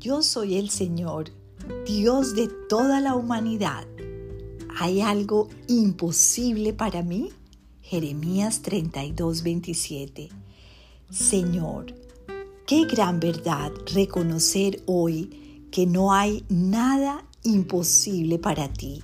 [0.00, 1.30] yo soy el Señor,
[1.86, 3.86] Dios de toda la humanidad.
[4.78, 7.28] ¿Hay algo imposible para mí?
[7.82, 10.30] Jeremías 32, 27.
[11.10, 11.94] Señor,
[12.66, 19.02] qué gran verdad reconocer hoy que no hay nada imposible para ti.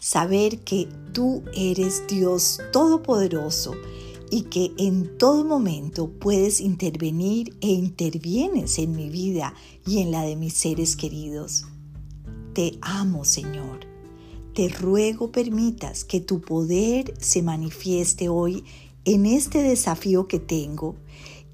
[0.00, 3.74] Saber que tú eres Dios Todopoderoso
[4.34, 9.54] y que en todo momento puedes intervenir e intervienes en mi vida
[9.86, 11.66] y en la de mis seres queridos.
[12.52, 13.86] Te amo, Señor.
[14.52, 18.64] Te ruego permitas que tu poder se manifieste hoy
[19.04, 20.96] en este desafío que tengo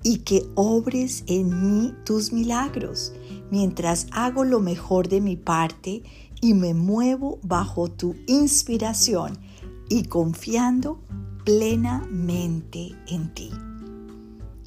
[0.02, 3.12] y que obres en mí tus milagros
[3.50, 6.02] mientras hago lo mejor de mi parte
[6.40, 9.36] y me muevo bajo tu inspiración
[9.90, 11.02] y confiando
[11.44, 13.50] plenamente en ti.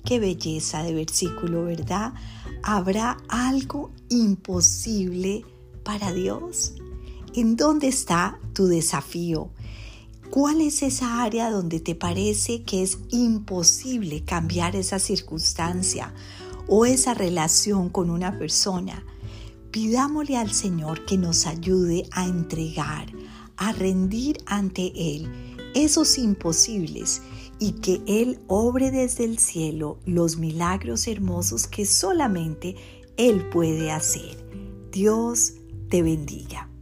[0.05, 2.13] Qué belleza de versículo, ¿verdad?
[2.61, 5.45] ¿Habrá algo imposible
[5.83, 6.73] para Dios?
[7.33, 9.49] ¿En dónde está tu desafío?
[10.29, 16.13] ¿Cuál es esa área donde te parece que es imposible cambiar esa circunstancia
[16.67, 19.05] o esa relación con una persona?
[19.71, 23.07] Pidámosle al Señor que nos ayude a entregar,
[23.57, 27.21] a rendir ante Él esos imposibles
[27.59, 32.75] y que Él obre desde el cielo los milagros hermosos que solamente
[33.17, 34.37] Él puede hacer.
[34.91, 35.53] Dios
[35.89, 36.72] te bendiga.